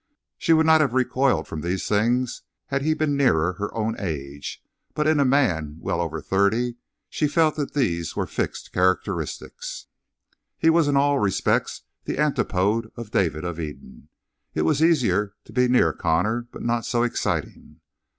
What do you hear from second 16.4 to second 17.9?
but not so exciting.